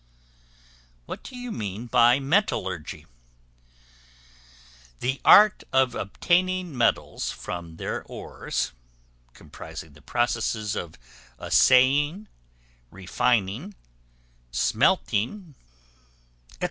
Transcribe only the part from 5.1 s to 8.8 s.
art of obtaining metals from their ores,